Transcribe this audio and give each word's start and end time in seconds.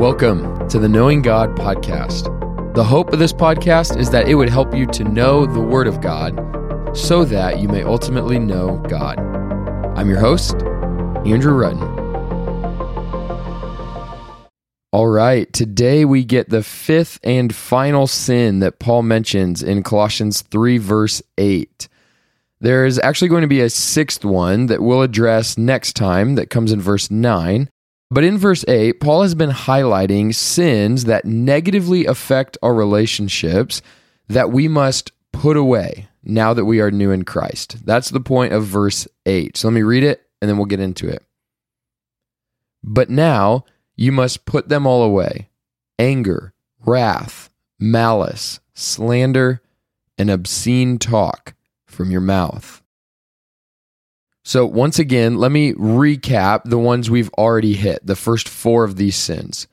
Welcome 0.00 0.66
to 0.70 0.78
the 0.78 0.88
Knowing 0.88 1.20
God 1.20 1.54
podcast. 1.56 2.24
The 2.72 2.82
hope 2.82 3.12
of 3.12 3.18
this 3.18 3.34
podcast 3.34 3.98
is 3.98 4.08
that 4.08 4.28
it 4.28 4.34
would 4.34 4.48
help 4.48 4.74
you 4.74 4.86
to 4.86 5.04
know 5.04 5.44
the 5.44 5.60
Word 5.60 5.86
of 5.86 6.00
God 6.00 6.96
so 6.96 7.22
that 7.26 7.58
you 7.58 7.68
may 7.68 7.82
ultimately 7.82 8.38
know 8.38 8.78
God. 8.88 9.18
I'm 9.98 10.08
your 10.08 10.18
host, 10.18 10.54
Andrew 11.26 11.52
Rutten. 11.52 11.82
All 14.90 15.08
right, 15.08 15.52
today 15.52 16.06
we 16.06 16.24
get 16.24 16.48
the 16.48 16.62
fifth 16.62 17.20
and 17.22 17.54
final 17.54 18.06
sin 18.06 18.60
that 18.60 18.78
Paul 18.78 19.02
mentions 19.02 19.62
in 19.62 19.82
Colossians 19.82 20.40
3, 20.40 20.78
verse 20.78 21.20
8. 21.36 21.88
There 22.58 22.86
is 22.86 22.98
actually 23.00 23.28
going 23.28 23.42
to 23.42 23.48
be 23.48 23.60
a 23.60 23.68
sixth 23.68 24.24
one 24.24 24.64
that 24.64 24.82
we'll 24.82 25.02
address 25.02 25.58
next 25.58 25.94
time 25.94 26.36
that 26.36 26.48
comes 26.48 26.72
in 26.72 26.80
verse 26.80 27.10
9. 27.10 27.68
But 28.10 28.24
in 28.24 28.38
verse 28.38 28.64
8, 28.66 29.00
Paul 29.00 29.22
has 29.22 29.34
been 29.34 29.50
highlighting 29.50 30.34
sins 30.34 31.04
that 31.04 31.24
negatively 31.24 32.06
affect 32.06 32.58
our 32.62 32.74
relationships 32.74 33.82
that 34.28 34.50
we 34.50 34.66
must 34.66 35.12
put 35.32 35.56
away 35.56 36.08
now 36.22 36.52
that 36.52 36.64
we 36.64 36.80
are 36.80 36.90
new 36.90 37.12
in 37.12 37.24
Christ. 37.24 37.86
That's 37.86 38.10
the 38.10 38.20
point 38.20 38.52
of 38.52 38.64
verse 38.64 39.06
8. 39.26 39.56
So 39.56 39.68
let 39.68 39.74
me 39.74 39.82
read 39.82 40.02
it 40.02 40.22
and 40.40 40.48
then 40.48 40.56
we'll 40.56 40.66
get 40.66 40.80
into 40.80 41.08
it. 41.08 41.24
But 42.82 43.10
now 43.10 43.64
you 43.94 44.10
must 44.10 44.44
put 44.44 44.68
them 44.68 44.86
all 44.86 45.02
away 45.02 45.48
anger, 45.98 46.54
wrath, 46.84 47.50
malice, 47.78 48.58
slander, 48.74 49.62
and 50.18 50.30
obscene 50.30 50.98
talk 50.98 51.54
from 51.86 52.10
your 52.10 52.22
mouth. 52.22 52.79
So, 54.44 54.64
once 54.64 54.98
again, 54.98 55.36
let 55.36 55.52
me 55.52 55.74
recap 55.74 56.62
the 56.64 56.78
ones 56.78 57.10
we've 57.10 57.30
already 57.36 57.74
hit, 57.74 58.06
the 58.06 58.16
first 58.16 58.48
four 58.48 58.84
of 58.84 58.96
these 58.96 59.16
sins. 59.16 59.68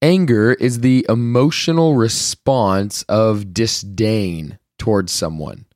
Anger 0.00 0.54
is 0.54 0.80
the 0.80 1.06
emotional 1.08 1.94
response 1.94 3.02
of 3.04 3.54
disdain 3.54 4.58
towards 4.78 5.12
someone. 5.12 5.66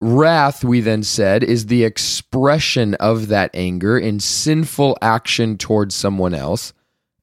Wrath, 0.00 0.64
we 0.64 0.80
then 0.80 1.02
said, 1.02 1.44
is 1.44 1.66
the 1.66 1.84
expression 1.84 2.94
of 2.94 3.28
that 3.28 3.50
anger 3.54 3.98
in 3.98 4.20
sinful 4.20 4.96
action 5.02 5.58
towards 5.58 5.94
someone 5.94 6.34
else. 6.34 6.72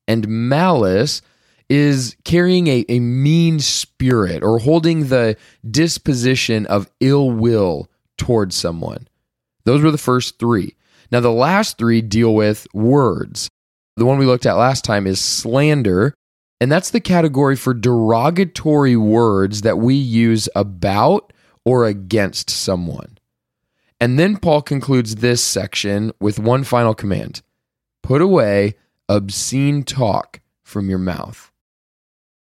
And 0.07 0.27
malice 0.27 1.21
is 1.69 2.15
carrying 2.23 2.67
a, 2.67 2.85
a 2.87 2.99
mean 2.99 3.59
spirit 3.59 4.43
or 4.43 4.59
holding 4.59 5.07
the 5.07 5.35
disposition 5.69 6.65
of 6.67 6.89
ill 6.99 7.31
will 7.31 7.89
towards 8.17 8.55
someone. 8.55 9.07
Those 9.65 9.81
were 9.81 9.91
the 9.91 9.97
first 9.97 10.39
three. 10.39 10.75
Now, 11.11 11.19
the 11.19 11.31
last 11.31 11.77
three 11.77 12.01
deal 12.01 12.33
with 12.33 12.67
words. 12.73 13.49
The 13.97 14.05
one 14.05 14.17
we 14.17 14.25
looked 14.25 14.45
at 14.45 14.53
last 14.53 14.83
time 14.83 15.07
is 15.07 15.19
slander, 15.19 16.13
and 16.59 16.71
that's 16.71 16.91
the 16.91 16.99
category 16.99 17.55
for 17.55 17.73
derogatory 17.73 18.95
words 18.95 19.61
that 19.61 19.77
we 19.77 19.95
use 19.95 20.49
about 20.55 21.33
or 21.63 21.85
against 21.85 22.49
someone. 22.49 23.17
And 23.99 24.19
then 24.19 24.37
Paul 24.37 24.61
concludes 24.61 25.15
this 25.15 25.43
section 25.43 26.11
with 26.19 26.39
one 26.39 26.63
final 26.63 26.93
command 26.93 27.41
put 28.03 28.21
away 28.21 28.75
obscene 29.09 29.83
talk 29.83 30.41
from 30.63 30.89
your 30.89 30.99
mouth. 30.99 31.51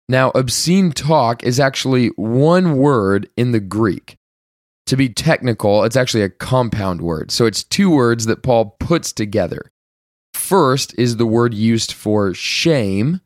Now, 0.09 0.31
obscene 0.33 0.91
talk 0.91 1.43
is 1.43 1.59
actually 1.59 2.07
one 2.09 2.77
word 2.77 3.29
in 3.37 3.51
the 3.51 3.59
Greek 3.59 4.17
to 4.85 4.97
be 4.97 5.09
technical, 5.09 5.83
it's 5.83 5.95
actually 5.95 6.23
a 6.23 6.29
compound 6.29 7.01
word. 7.01 7.31
So 7.31 7.45
it's 7.45 7.63
two 7.63 7.89
words 7.89 8.25
that 8.25 8.43
Paul 8.43 8.75
puts 8.79 9.13
together. 9.13 9.71
First 10.33 10.93
is 10.97 11.17
the 11.17 11.25
word 11.25 11.53
used 11.53 11.93
for 11.93 12.33
shame, 12.33 13.21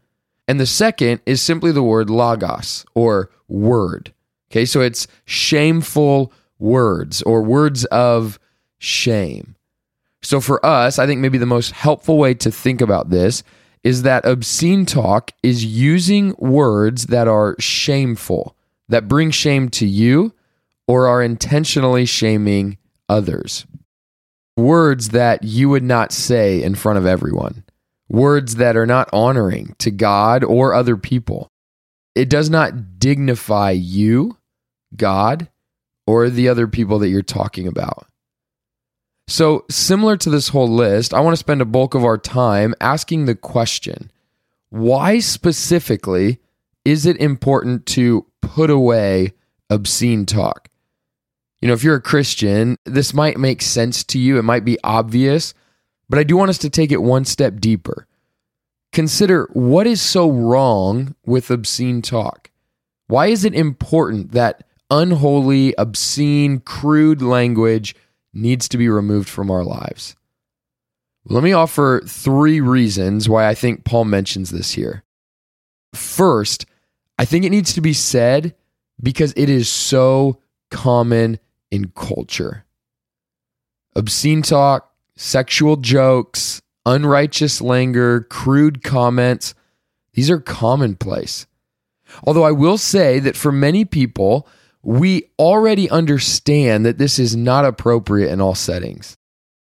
and 0.48 0.60
the 0.60 0.66
second 0.66 1.22
is 1.26 1.42
simply 1.42 1.72
the 1.72 1.84
word 1.84 2.10
logos 2.10 2.86
or 2.94 3.32
word. 3.48 4.14
Okay, 4.52 4.66
so 4.66 4.82
it's 4.82 5.08
shameful 5.26 6.32
words 6.60 7.22
or 7.24 7.42
words 7.42 7.86
of 7.86 8.40
shame. 8.78 9.56
So 10.22 10.42
for 10.42 10.64
us, 10.66 11.00
I 11.00 11.06
think 11.06 11.22
maybe 11.22 11.38
the 11.38 11.46
most 11.46 11.72
helpful 11.72 12.18
way 12.18 12.34
to 12.36 12.52
think 12.52 12.82
about 12.82 13.10
this 13.10 13.44
is 13.84 14.04
that 14.04 14.26
obscene 14.26 14.86
talk 14.86 15.32
is 15.44 15.64
using 15.64 16.36
words 16.38 17.08
that 17.08 17.28
are 17.28 17.56
shameful, 17.60 18.56
that 18.90 19.08
bring 19.08 19.32
shame 19.32 19.70
to 19.70 19.86
you 19.86 20.34
or 20.88 21.08
are 21.08 21.22
intentionally 21.22 22.06
shaming 22.06 22.78
others. 23.10 23.66
Words 24.56 25.10
that 25.10 25.44
you 25.44 25.70
would 25.70 25.84
not 25.84 26.12
say 26.12 26.64
in 26.64 26.76
front 26.76 26.98
of 26.98 27.06
everyone. 27.06 27.64
Words 28.10 28.56
that 28.56 28.76
are 28.78 28.86
not 28.86 29.10
honoring 29.12 29.76
to 29.80 29.92
God 29.92 30.44
or 30.44 30.74
other 30.74 30.98
people. 30.98 31.50
It 32.16 32.30
does 32.30 32.50
not 32.50 33.00
dignify 33.00 33.72
you, 33.72 34.38
God, 34.96 35.50
or 36.08 36.30
the 36.30 36.50
other 36.50 36.68
people 36.68 37.00
that 37.00 37.10
you're 37.10 37.22
talking 37.22 37.68
about. 37.68 38.08
So, 39.28 39.66
similar 39.70 40.16
to 40.18 40.30
this 40.30 40.48
whole 40.48 40.70
list, 40.70 41.14
I 41.14 41.20
want 41.20 41.34
to 41.34 41.40
spend 41.40 41.62
a 41.62 41.66
bulk 41.66 41.94
of 41.94 42.06
our 42.06 42.18
time 42.18 42.74
asking 42.80 43.26
the 43.26 43.36
question 43.36 44.10
why 44.70 45.20
specifically 45.20 46.40
is 46.86 47.06
it 47.06 47.18
important 47.18 47.86
to 47.88 48.26
put 48.42 48.70
away 48.70 49.34
obscene 49.70 50.26
talk? 50.26 50.70
You 51.62 51.68
know, 51.68 51.74
if 51.74 51.84
you're 51.84 51.96
a 51.96 52.02
Christian, 52.02 52.78
this 52.86 53.14
might 53.14 53.38
make 53.38 53.62
sense 53.62 54.04
to 54.06 54.20
you. 54.20 54.38
It 54.38 54.44
might 54.44 54.64
be 54.66 54.78
obvious, 54.84 55.54
but 56.08 56.20
I 56.20 56.24
do 56.24 56.38
want 56.38 56.50
us 56.50 56.60
to 56.60 56.70
take 56.70 56.92
it 56.92 57.02
one 57.02 57.26
step 57.26 57.60
deeper. 57.60 58.08
Consider 58.94 59.50
what 59.54 59.88
is 59.88 60.02
so 60.02 60.30
wrong 60.30 61.16
with 61.26 61.52
obscene 61.52 62.02
talk? 62.02 62.52
Why 63.08 63.28
is 63.28 63.44
it 63.44 63.54
important 63.54 64.32
that 64.34 64.68
unholy, 64.90 65.76
obscene, 65.78 66.60
crude 66.60 67.22
language 67.22 67.96
needs 68.34 68.70
to 68.70 68.78
be 68.78 68.90
removed 68.90 69.30
from 69.30 69.50
our 69.50 69.64
lives? 69.64 70.16
Let 71.26 71.44
me 71.44 71.54
offer 71.54 72.02
three 72.08 72.62
reasons 72.62 73.28
why 73.28 73.48
I 73.48 73.54
think 73.54 73.84
Paul 73.84 74.06
mentions 74.06 74.50
this 74.50 74.72
here. 74.72 75.04
First, 75.94 76.66
I 77.18 77.26
think 77.26 77.44
it 77.44 77.50
needs 77.50 77.74
to 77.74 77.82
be 77.82 77.94
said 77.94 78.56
because 79.02 79.34
it 79.36 79.50
is 79.50 79.68
so 79.68 80.40
common 80.72 81.40
in 81.72 81.92
culture. 81.96 82.66
Obscene 83.96 84.42
talk, 84.42 84.92
sexual 85.16 85.78
jokes, 85.78 86.62
unrighteous 86.86 87.62
languor, 87.62 88.22
crude 88.22 88.84
comments, 88.84 89.54
these 90.14 90.30
are 90.30 90.40
commonplace. 90.40 91.46
Although 92.24 92.44
I 92.44 92.52
will 92.52 92.78
say 92.78 93.20
that 93.20 93.36
for 93.36 93.52
many 93.52 93.86
people, 93.86 94.48
we 94.82 95.30
already 95.38 95.90
understand 95.90 96.86
that 96.86 96.98
this 96.98 97.20
is 97.20 97.36
not 97.36 97.66
appropriate 97.66 98.32
in 98.32 98.40
all 98.40 98.56
settings. 98.56 99.18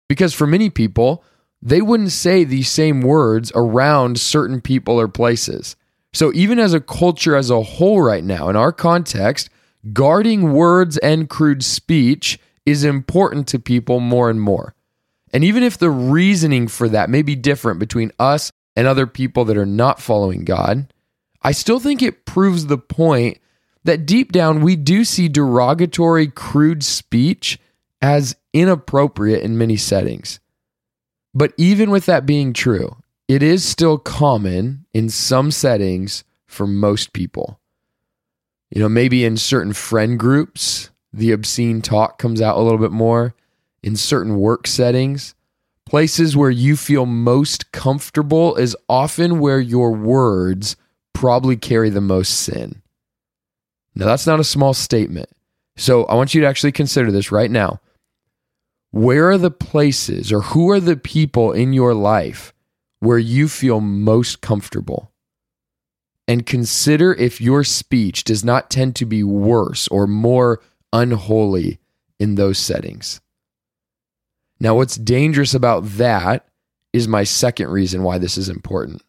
Because 0.07 0.33
for 0.33 0.45
many 0.45 0.69
people, 0.69 1.23
they 1.61 1.81
wouldn't 1.81 2.11
say 2.11 2.43
these 2.43 2.69
same 2.69 3.01
words 3.01 3.51
around 3.55 4.19
certain 4.19 4.61
people 4.61 4.99
or 4.99 5.07
places. 5.07 5.75
So, 6.13 6.31
even 6.33 6.59
as 6.59 6.73
a 6.73 6.79
culture 6.79 7.35
as 7.35 7.49
a 7.49 7.61
whole, 7.61 8.01
right 8.01 8.23
now, 8.23 8.47
in 8.49 8.55
our 8.55 8.71
context, 8.71 9.49
guarding 9.93 10.53
words 10.53 10.97
and 10.97 11.29
crude 11.29 11.63
speech 11.63 12.39
is 12.65 12.83
important 12.83 13.47
to 13.47 13.59
people 13.59 13.99
more 13.99 14.29
and 14.29 14.41
more. 14.41 14.73
And 15.33 15.43
even 15.43 15.63
if 15.63 15.77
the 15.77 15.89
reasoning 15.89 16.67
for 16.67 16.89
that 16.89 17.09
may 17.09 17.21
be 17.21 17.35
different 17.35 17.79
between 17.79 18.11
us 18.19 18.51
and 18.75 18.87
other 18.87 19.07
people 19.07 19.45
that 19.45 19.57
are 19.57 19.65
not 19.65 20.01
following 20.01 20.45
God, 20.45 20.91
I 21.41 21.51
still 21.51 21.79
think 21.79 22.01
it 22.01 22.25
proves 22.25 22.65
the 22.65 22.77
point 22.77 23.39
that 23.83 24.05
deep 24.05 24.31
down 24.31 24.61
we 24.61 24.75
do 24.75 25.03
see 25.03 25.29
derogatory, 25.29 26.27
crude 26.27 26.83
speech 26.83 27.59
as 28.01 28.35
inappropriate 28.53 29.43
in 29.43 29.57
many 29.57 29.77
settings. 29.77 30.39
But 31.33 31.53
even 31.57 31.91
with 31.91 32.05
that 32.07 32.25
being 32.25 32.53
true, 32.53 32.97
it 33.27 33.43
is 33.43 33.63
still 33.63 33.97
common 33.97 34.85
in 34.93 35.09
some 35.09 35.51
settings 35.51 36.23
for 36.47 36.65
most 36.65 37.13
people. 37.13 37.59
You 38.75 38.81
know, 38.81 38.89
maybe 38.89 39.23
in 39.23 39.37
certain 39.37 39.71
friend 39.71 40.19
groups, 40.19 40.89
the 41.13 41.31
obscene 41.31 41.81
talk 41.81 42.19
comes 42.19 42.41
out 42.41 42.57
a 42.57 42.61
little 42.61 42.77
bit 42.77 42.91
more. 42.91 43.33
In 43.81 43.95
certain 43.95 44.37
work 44.37 44.67
settings, 44.67 45.33
places 45.85 46.35
where 46.35 46.49
you 46.49 46.75
feel 46.75 47.05
most 47.05 47.71
comfortable 47.71 48.55
is 48.57 48.75
often 48.89 49.39
where 49.39 49.61
your 49.61 49.91
words 49.91 50.75
probably 51.13 51.55
carry 51.55 51.89
the 51.89 52.01
most 52.01 52.31
sin. 52.31 52.81
Now, 53.95 54.07
that's 54.07 54.27
not 54.27 54.41
a 54.41 54.43
small 54.43 54.73
statement. 54.73 55.29
So 55.77 56.03
I 56.05 56.15
want 56.15 56.33
you 56.33 56.41
to 56.41 56.47
actually 56.47 56.73
consider 56.73 57.13
this 57.13 57.31
right 57.31 57.49
now. 57.49 57.79
Where 58.91 59.29
are 59.29 59.37
the 59.37 59.51
places 59.51 60.33
or 60.33 60.41
who 60.41 60.69
are 60.71 60.81
the 60.81 60.97
people 60.97 61.53
in 61.53 61.71
your 61.71 61.93
life 61.93 62.53
where 62.99 63.17
you 63.17 63.47
feel 63.47 63.79
most 63.79 64.41
comfortable? 64.41 65.13
And 66.27 66.45
consider 66.45 67.13
if 67.13 67.39
your 67.39 67.63
speech 67.63 68.23
does 68.23 68.43
not 68.43 68.69
tend 68.69 68.95
to 68.95 69.05
be 69.05 69.23
worse 69.23 69.87
or 69.89 70.07
more 70.07 70.61
unholy 70.91 71.79
in 72.19 72.35
those 72.35 72.57
settings. 72.57 73.21
Now, 74.59 74.75
what's 74.75 74.95
dangerous 74.95 75.53
about 75.53 75.83
that 75.83 76.47
is 76.93 77.07
my 77.07 77.23
second 77.23 77.69
reason 77.69 78.03
why 78.03 78.17
this 78.17 78.37
is 78.37 78.49
important. 78.49 79.03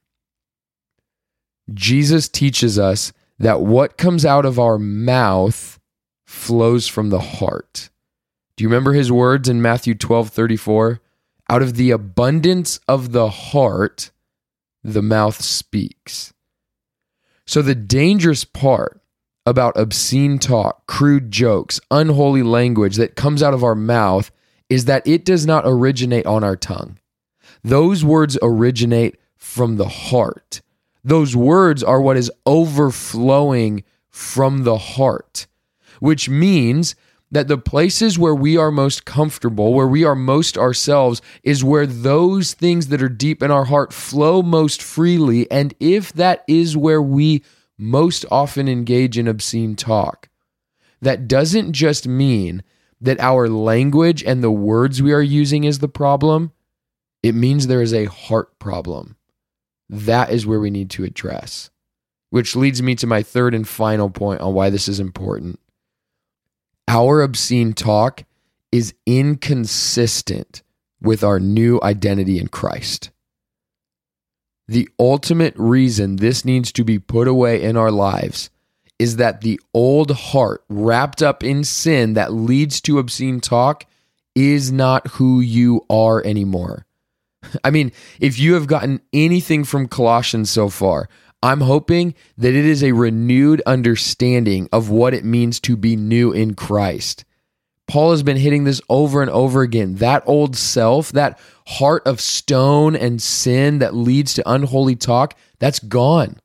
Jesus 1.73 2.29
teaches 2.29 2.79
us 2.79 3.13
that 3.39 3.61
what 3.61 3.97
comes 3.97 4.25
out 4.25 4.45
of 4.45 4.59
our 4.59 4.79
mouth 4.79 5.79
flows 6.27 6.89
from 6.89 7.11
the 7.11 7.21
heart. 7.21 7.91
Do 8.57 8.65
you 8.65 8.69
remember 8.69 8.93
his 8.93 9.13
words 9.13 9.49
in 9.49 9.63
Matthew 9.63 9.95
12 9.95 10.31
34? 10.31 11.01
Out 11.49 11.63
of 11.63 11.75
the 11.75 11.93
abundance 11.93 12.81
of 12.89 13.13
the 13.13 13.29
heart, 13.29 14.11
the 14.83 15.03
mouth 15.03 15.41
speaks. 15.41 16.33
So, 17.47 17.63
the 17.63 17.75
dangerous 17.75 18.45
part 18.45 19.01
about 19.47 19.77
obscene 19.77 20.39
talk, 20.39 20.87
crude 20.87 21.31
jokes, 21.31 21.81
unholy 21.91 22.43
language 22.43 22.97
that 22.97 23.15
comes 23.15 23.43
out 23.43 23.55
of 23.55 23.63
our 23.63 23.77
mouth 23.77 24.33
is 24.69 24.87
that 24.87 25.07
it 25.07 25.25
does 25.25 25.47
not 25.47 25.63
originate 25.65 26.27
on 26.27 26.43
our 26.43 26.57
tongue. 26.57 26.99
Those 27.63 28.05
words 28.05 28.37
originate 28.43 29.17
from 29.37 29.77
the 29.77 29.89
heart. 29.89 30.61
Those 31.05 31.37
words 31.37 31.85
are 31.85 32.01
what 32.01 32.17
is 32.17 32.33
overflowing 32.45 33.85
from 34.11 34.65
the 34.65 34.79
heart, 34.79 35.47
which 36.01 36.29
means 36.29 36.97
that 37.37 37.49
the 37.49 37.59
places 37.59 38.19
where 38.19 38.35
we 38.35 38.57
are 38.57 38.71
most 38.71 39.05
comfortable, 39.05 39.75
where 39.75 39.87
we 39.87 40.05
are 40.05 40.15
most 40.15 40.57
ourselves, 40.57 41.21
is 41.43 41.63
where 41.63 41.85
those 41.87 42.55
things 42.55 42.89
that 42.89 43.03
are 43.03 43.11
deep 43.11 43.43
in 43.43 43.51
our 43.51 43.67
heart 43.67 43.93
flow 43.93 44.41
most 44.41 44.81
freely. 44.81 45.47
And 45.51 45.75
if 45.79 46.15
that 46.15 46.45
is 46.49 46.79
where 46.79 47.03
we 47.03 47.45
most 47.77 48.25
often 48.31 48.71
engage 48.71 49.19
in 49.19 49.29
obscene 49.29 49.77
talk, 49.77 50.31
that 51.03 51.29
doesn't 51.29 51.75
just 51.75 52.09
mean 52.09 52.63
that 53.03 53.21
our 53.21 53.51
language 53.51 54.25
and 54.25 54.43
the 54.43 54.51
words 54.51 55.03
we 55.03 55.13
are 55.13 55.21
using 55.21 55.65
is 55.65 55.81
the 55.81 55.89
problem, 55.89 56.53
it 57.23 57.35
means 57.35 57.67
there 57.67 57.83
is 57.83 57.93
a 57.93 58.07
heart 58.07 58.59
problem. 58.59 59.15
That 59.91 60.31
is 60.31 60.47
where 60.47 60.59
we 60.61 60.71
need 60.71 60.89
to 60.93 61.05
address. 61.05 61.69
Which 62.31 62.57
leads 62.57 62.81
me 62.81 62.95
to 62.95 63.07
my 63.07 63.23
third 63.23 63.55
and 63.55 63.69
final 63.69 64.09
point 64.09 64.41
on 64.41 64.55
why 64.55 64.71
this 64.71 64.89
is 64.89 65.01
important 65.01 65.61
our 66.89 67.23
obscene 67.23 67.73
talk 67.73 68.25
is 68.73 68.95
inconsistent 69.07 70.63
with 71.01 71.23
our 71.23 71.41
new 71.41 71.81
identity 71.83 72.39
in 72.39 72.49
Christ. 72.49 73.11
The 74.69 74.89
ultimate 74.99 75.55
reason 75.57 76.17
this 76.17 76.45
needs 76.45 76.73
to 76.73 76.85
be 76.85 76.99
put 76.99 77.29
away 77.29 77.63
in 77.63 77.77
our 77.77 77.91
lives 77.91 78.51
is 78.99 79.17
that 79.17 79.43
the 79.43 79.61
old 79.75 80.11
heart 80.11 80.65
wrapped 80.69 81.23
up 81.23 81.45
in 81.45 81.65
sin 81.65 82.15
that 82.15 82.33
leads 82.33 82.81
to 82.83 82.99
obscene 82.99 83.41
talk 83.41 83.85
is 84.35 84.73
not 84.73 85.07
who 85.09 85.41
you 85.41 85.85
are 85.89 86.25
anymore. 86.25 86.87
I 87.65 87.71
mean, 87.71 87.93
if 88.21 88.39
you 88.39 88.55
have 88.55 88.67
gotten 88.67 89.01
anything 89.13 89.65
from 89.65 89.89
Colossians 89.89 90.51
so 90.51 90.69
far, 90.69 91.09
I'm 91.43 91.61
hoping 91.61 92.15
that 92.39 92.55
it 92.55 92.65
is 92.65 92.83
a 92.83 92.93
renewed 92.93 93.63
understanding 93.67 94.69
of 94.73 94.91
what 94.91 95.15
it 95.15 95.25
means 95.25 95.61
to 95.61 95.77
be 95.77 95.97
new 95.97 96.33
in 96.33 96.55
Christ. 96.55 97.25
Paul 97.87 98.11
has 98.11 98.23
been 98.23 98.37
hitting 98.37 98.65
this 98.65 98.81
over 98.89 99.23
and 99.23 99.31
over 99.31 99.63
again. 99.63 99.97
That 99.97 100.25
old 100.27 100.57
self, 100.57 101.13
that 101.13 101.39
heart 101.67 102.07
of 102.07 102.21
stone 102.21 102.97
and 102.97 103.23
sin 103.23 103.79
that 103.79 103.95
leads 103.95 104.35
to 104.35 104.51
unholy 104.51 104.97
talk, 104.97 105.37
that's 105.59 105.79
gone. 105.79 106.41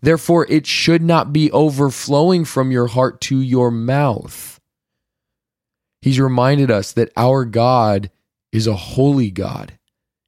Therefore, 0.00 0.46
it 0.48 0.66
should 0.66 1.02
not 1.02 1.32
be 1.32 1.52
overflowing 1.52 2.44
from 2.44 2.72
your 2.72 2.88
heart 2.88 3.20
to 3.22 3.38
your 3.38 3.70
mouth. 3.70 4.60
He's 6.00 6.18
reminded 6.18 6.70
us 6.70 6.90
that 6.92 7.12
our 7.16 7.44
God 7.44 8.10
is 8.50 8.66
a 8.66 8.74
holy 8.74 9.30
God. 9.30 9.78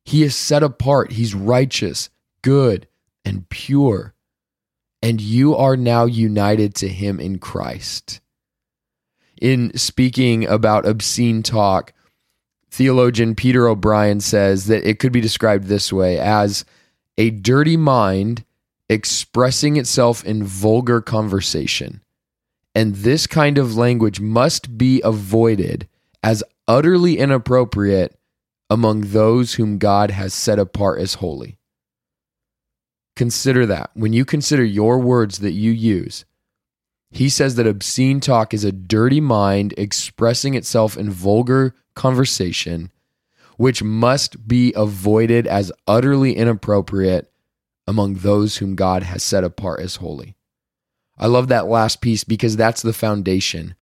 He 0.05 0.23
is 0.23 0.37
set 0.37 0.63
apart, 0.63 1.13
He's 1.13 1.35
righteous, 1.35 2.11
good, 2.43 2.87
and 3.25 3.49
pure, 3.49 4.15
and 5.03 5.21
you 5.21 5.57
are 5.57 5.77
now 5.77 6.05
united 6.05 6.75
to 6.77 6.89
him 6.89 7.21
in 7.21 7.39
Christ. 7.39 8.21
In 9.41 9.77
speaking 9.77 10.47
about 10.47 10.87
obscene 10.87 11.43
talk, 11.43 11.93
theologian 12.71 13.35
Peter 13.35 13.69
O'Brien 13.69 14.21
says 14.21 14.67
that 14.67 14.89
it 14.89 14.99
could 14.99 15.13
be 15.13 15.21
described 15.21 15.67
this 15.67 15.93
way 15.93 16.19
as 16.19 16.65
a 17.17 17.31
dirty 17.31 17.77
mind 17.77 18.45
expressing 18.89 19.77
itself 19.77 20.25
in 20.25 20.45
vulgar 20.45 21.01
conversation. 21.01 22.01
And 22.75 22.97
this 22.97 23.27
kind 23.27 23.59
of 23.59 23.77
language 23.77 24.21
must 24.21 24.77
be 24.77 25.01
avoided 25.05 25.89
as 26.23 26.43
utterly 26.67 27.19
inappropriate 27.19 28.19
among 28.71 29.03
those 29.03 29.55
whom 29.55 29.79
God 29.79 30.11
has 30.11 30.35
set 30.35 30.59
apart 30.59 31.01
as 31.01 31.15
holy. 31.15 31.59
Consider 33.17 33.67
that. 33.67 33.91
When 33.95 34.13
you 34.13 34.25
consider 34.25 34.65
your 34.65 34.99
words 34.99 35.39
that 35.39 35.53
you 35.53 35.71
use, 35.71 36.25
he 37.11 37.29
says 37.29 37.55
that 37.55 37.67
obscene 37.67 38.19
talk 38.19 38.53
is 38.53 38.65
a 38.65 38.73
dirty 38.73 39.21
mind 39.21 39.73
expressing 39.77 40.55
itself 40.55 40.97
in 40.97 41.11
vulgar 41.11 41.77
conversation, 41.95 42.91
which 43.57 43.85
must 43.85 44.49
be 44.49 44.73
avoided 44.75 45.47
as 45.47 45.71
utterly 45.87 46.37
inappropriate 46.37 47.31
among 47.87 48.15
those 48.15 48.57
whom 48.57 48.75
God 48.75 49.05
has 49.05 49.23
set 49.23 49.45
apart 49.45 49.81
as 49.81 49.97
holy. 49.97 50.35
I 51.17 51.29
love 51.29 51.47
that 51.49 51.69
last 51.69 52.01
piece 52.01 52.25
because 52.25 52.57
that's 52.57 52.83
the 52.83 52.93
foundation. 52.93 53.77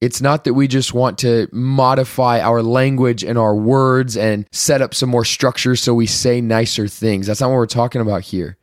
It's 0.00 0.20
not 0.20 0.44
that 0.44 0.54
we 0.54 0.68
just 0.68 0.94
want 0.94 1.18
to 1.18 1.48
modify 1.50 2.40
our 2.40 2.62
language 2.62 3.24
and 3.24 3.36
our 3.36 3.54
words 3.54 4.16
and 4.16 4.46
set 4.52 4.80
up 4.80 4.94
some 4.94 5.08
more 5.08 5.24
structure 5.24 5.74
so 5.74 5.92
we 5.92 6.06
say 6.06 6.40
nicer 6.40 6.86
things. 6.86 7.26
That's 7.26 7.40
not 7.40 7.48
what 7.48 7.56
we're 7.56 7.66
talking 7.66 8.00
about 8.00 8.22
here 8.22 8.58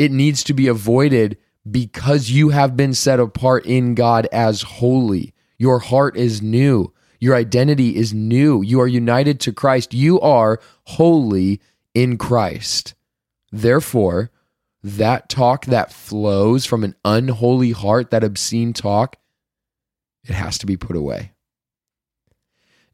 it 0.00 0.10
needs 0.10 0.42
to 0.44 0.54
be 0.54 0.66
avoided 0.66 1.36
because 1.70 2.30
you 2.30 2.48
have 2.48 2.74
been 2.74 2.94
set 2.94 3.20
apart 3.20 3.66
in 3.66 3.94
God 3.94 4.26
as 4.32 4.62
holy. 4.62 5.34
Your 5.58 5.78
heart 5.78 6.16
is 6.16 6.40
new. 6.40 6.90
Your 7.18 7.36
identity 7.36 7.96
is 7.96 8.14
new. 8.14 8.62
You 8.62 8.80
are 8.80 8.86
united 8.86 9.40
to 9.40 9.52
Christ. 9.52 9.92
You 9.92 10.18
are 10.22 10.58
holy 10.84 11.60
in 11.92 12.16
Christ. 12.16 12.94
Therefore, 13.52 14.30
that 14.82 15.28
talk 15.28 15.66
that 15.66 15.92
flows 15.92 16.64
from 16.64 16.82
an 16.82 16.94
unholy 17.04 17.72
heart, 17.72 18.10
that 18.10 18.24
obscene 18.24 18.72
talk, 18.72 19.16
it 20.24 20.34
has 20.34 20.58
to 20.58 20.66
be 20.66 20.76
put 20.76 20.96
away. 20.96 21.32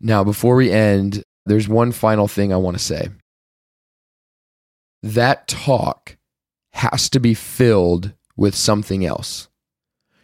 Now, 0.00 0.24
before 0.24 0.56
we 0.56 0.70
end, 0.70 1.22
there's 1.46 1.68
one 1.68 1.92
final 1.92 2.28
thing 2.28 2.52
I 2.52 2.56
want 2.56 2.76
to 2.76 2.82
say. 2.82 3.08
That 5.02 5.48
talk 5.48 6.16
has 6.72 7.08
to 7.10 7.20
be 7.20 7.34
filled 7.34 8.12
with 8.36 8.54
something 8.54 9.04
else. 9.04 9.48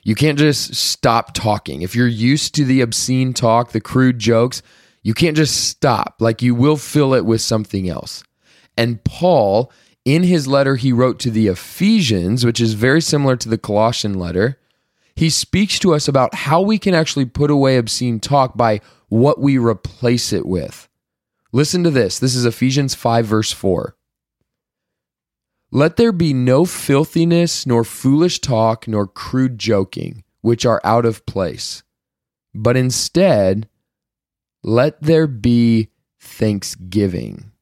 You 0.02 0.14
can't 0.14 0.38
just 0.38 0.74
stop 0.74 1.32
talking. 1.32 1.82
If 1.82 1.94
you're 1.94 2.08
used 2.08 2.54
to 2.56 2.64
the 2.64 2.80
obscene 2.80 3.32
talk, 3.32 3.70
the 3.70 3.80
crude 3.80 4.18
jokes, 4.18 4.62
you 5.02 5.14
can't 5.14 5.36
just 5.36 5.68
stop. 5.68 6.16
Like 6.20 6.42
you 6.42 6.54
will 6.54 6.76
fill 6.76 7.14
it 7.14 7.24
with 7.24 7.40
something 7.40 7.88
else. 7.88 8.24
And 8.76 9.02
Paul, 9.04 9.72
in 10.04 10.24
his 10.24 10.48
letter 10.48 10.76
he 10.76 10.92
wrote 10.92 11.18
to 11.20 11.30
the 11.30 11.46
Ephesians, 11.46 12.44
which 12.44 12.60
is 12.60 12.74
very 12.74 13.00
similar 13.00 13.36
to 13.36 13.48
the 13.48 13.58
Colossian 13.58 14.18
letter, 14.18 14.58
he 15.22 15.30
speaks 15.30 15.78
to 15.78 15.94
us 15.94 16.08
about 16.08 16.34
how 16.34 16.60
we 16.60 16.80
can 16.80 16.94
actually 16.94 17.24
put 17.24 17.48
away 17.48 17.76
obscene 17.76 18.18
talk 18.18 18.56
by 18.56 18.80
what 19.08 19.38
we 19.38 19.56
replace 19.56 20.32
it 20.32 20.44
with. 20.44 20.88
Listen 21.52 21.84
to 21.84 21.92
this. 21.92 22.18
This 22.18 22.34
is 22.34 22.44
Ephesians 22.44 22.96
5, 22.96 23.24
verse 23.24 23.52
4. 23.52 23.94
Let 25.70 25.96
there 25.96 26.10
be 26.10 26.34
no 26.34 26.64
filthiness, 26.64 27.64
nor 27.64 27.84
foolish 27.84 28.40
talk, 28.40 28.88
nor 28.88 29.06
crude 29.06 29.58
joking, 29.58 30.24
which 30.40 30.66
are 30.66 30.80
out 30.82 31.06
of 31.06 31.24
place. 31.24 31.84
But 32.52 32.76
instead, 32.76 33.68
let 34.64 35.00
there 35.00 35.28
be 35.28 35.90
thanksgiving. 36.18 37.52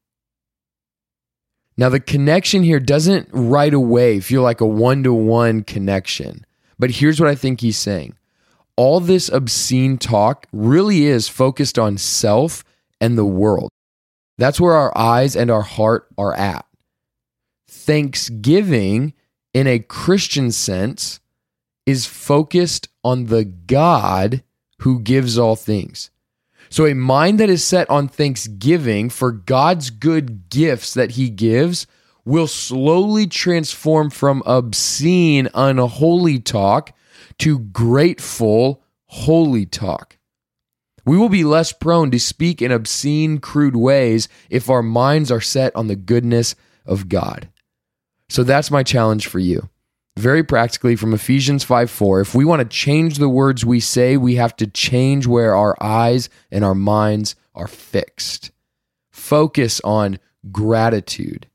Now, 1.76 1.90
the 1.90 2.00
connection 2.00 2.62
here 2.62 2.80
doesn't 2.80 3.28
right 3.32 3.74
away 3.74 4.20
feel 4.20 4.40
like 4.40 4.62
a 4.62 4.66
one 4.66 5.02
to 5.02 5.12
one 5.12 5.62
connection. 5.62 6.46
But 6.80 6.92
here's 6.92 7.20
what 7.20 7.28
I 7.28 7.34
think 7.34 7.60
he's 7.60 7.76
saying 7.76 8.16
all 8.74 8.98
this 9.00 9.28
obscene 9.28 9.98
talk 9.98 10.46
really 10.52 11.04
is 11.04 11.28
focused 11.28 11.78
on 11.78 11.98
self 11.98 12.64
and 13.00 13.16
the 13.16 13.24
world. 13.24 13.68
That's 14.38 14.58
where 14.58 14.72
our 14.72 14.96
eyes 14.96 15.36
and 15.36 15.50
our 15.50 15.62
heart 15.62 16.08
are 16.16 16.34
at 16.34 16.64
thanksgiving 17.68 19.12
in 19.52 19.66
a 19.66 19.78
Christian 19.78 20.50
sense 20.50 21.20
is 21.86 22.06
focused 22.06 22.88
on 23.04 23.26
the 23.26 23.44
God 23.44 24.42
who 24.80 25.00
gives 25.00 25.36
all 25.36 25.56
things. 25.56 26.10
So, 26.68 26.86
a 26.86 26.94
mind 26.94 27.40
that 27.40 27.50
is 27.50 27.64
set 27.64 27.90
on 27.90 28.08
thanksgiving 28.08 29.10
for 29.10 29.32
God's 29.32 29.90
good 29.90 30.48
gifts 30.48 30.94
that 30.94 31.12
He 31.12 31.28
gives 31.28 31.86
will 32.24 32.46
slowly 32.46 33.26
transform 33.26 34.10
from 34.10 34.42
obscene, 34.46 35.48
unholy 35.54 36.38
talk 36.38 36.92
to 37.38 37.58
grateful, 37.58 38.82
holy 39.06 39.66
talk. 39.66 40.18
We 41.04 41.16
will 41.16 41.28
be 41.28 41.44
less 41.44 41.72
prone 41.72 42.10
to 42.10 42.20
speak 42.20 42.60
in 42.60 42.70
obscene, 42.70 43.38
crude 43.38 43.76
ways 43.76 44.28
if 44.48 44.68
our 44.68 44.82
minds 44.82 45.30
are 45.30 45.40
set 45.40 45.74
on 45.74 45.88
the 45.88 45.96
goodness 45.96 46.54
of 46.84 47.08
God. 47.08 47.48
So 48.28 48.44
that's 48.44 48.70
my 48.70 48.82
challenge 48.82 49.26
for 49.26 49.38
you. 49.38 49.68
very 50.16 50.44
practically 50.44 50.96
from 50.96 51.14
Ephesians 51.14 51.64
5 51.64 51.90
4, 51.90 52.20
if 52.20 52.34
we 52.34 52.44
want 52.44 52.60
to 52.60 52.76
change 52.76 53.16
the 53.16 53.28
words 53.28 53.64
we 53.64 53.80
say, 53.80 54.16
we 54.18 54.34
have 54.34 54.54
to 54.56 54.66
change 54.66 55.26
where 55.26 55.54
our 55.54 55.74
eyes 55.80 56.28
and 56.50 56.62
our 56.62 56.74
minds 56.74 57.36
are 57.54 57.68
fixed. 57.68 58.50
Focus 59.10 59.80
on 59.82 60.18
gratitude 60.52 61.48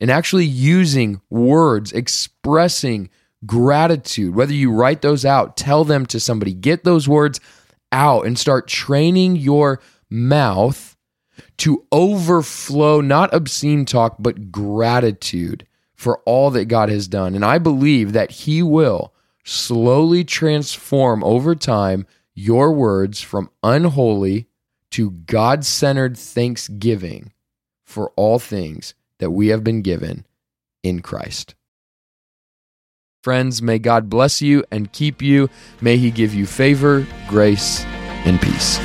and 0.00 0.10
actually 0.10 0.46
using 0.46 1.20
words, 1.28 1.92
expressing 1.92 3.10
gratitude, 3.46 4.34
whether 4.34 4.52
you 4.52 4.72
write 4.72 5.02
those 5.02 5.24
out, 5.24 5.56
tell 5.56 5.84
them 5.84 6.06
to 6.06 6.20
somebody, 6.20 6.54
get 6.54 6.84
those 6.84 7.08
words 7.08 7.40
out 7.92 8.26
and 8.26 8.38
start 8.38 8.66
training 8.66 9.36
your 9.36 9.80
mouth 10.08 10.96
to 11.58 11.84
overflow 11.92 13.00
not 13.00 13.32
obscene 13.34 13.84
talk, 13.84 14.16
but 14.18 14.50
gratitude 14.50 15.66
for 15.94 16.18
all 16.24 16.50
that 16.50 16.66
God 16.66 16.88
has 16.88 17.08
done. 17.08 17.34
And 17.34 17.44
I 17.44 17.58
believe 17.58 18.12
that 18.12 18.30
He 18.30 18.62
will 18.62 19.14
slowly 19.44 20.24
transform 20.24 21.22
over 21.24 21.54
time 21.54 22.06
your 22.34 22.72
words 22.72 23.20
from 23.20 23.50
unholy 23.62 24.46
to 24.92 25.10
God 25.10 25.64
centered 25.64 26.16
thanksgiving 26.16 27.32
for 27.84 28.10
all 28.16 28.38
things 28.38 28.94
that 29.20 29.30
we 29.30 29.48
have 29.48 29.62
been 29.62 29.80
given 29.80 30.26
in 30.82 31.00
Christ. 31.00 31.54
Friends, 33.22 33.60
may 33.62 33.78
God 33.78 34.10
bless 34.10 34.42
you 34.42 34.64
and 34.70 34.92
keep 34.92 35.22
you. 35.22 35.48
May 35.80 35.96
He 35.98 36.10
give 36.10 36.34
you 36.34 36.46
favor, 36.46 37.06
grace, 37.28 37.84
and 38.24 38.40
peace. 38.40 38.78